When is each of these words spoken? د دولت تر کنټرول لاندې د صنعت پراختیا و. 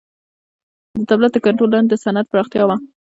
د 0.95 0.99
دولت 1.09 1.31
تر 1.33 1.39
کنټرول 1.45 1.69
لاندې 1.71 1.89
د 1.91 2.01
صنعت 2.03 2.25
پراختیا 2.29 2.63
و. 2.65 2.71